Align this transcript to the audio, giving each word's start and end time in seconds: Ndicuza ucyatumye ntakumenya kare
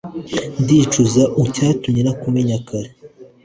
Ndicuza 0.63 1.23
ucyatumye 1.43 2.01
ntakumenya 2.03 2.57
kare 2.67 2.89